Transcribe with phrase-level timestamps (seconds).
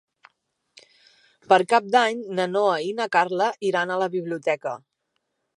[1.53, 4.79] Per Cap d'Any na Noa i na Carla iran a la biblioteca.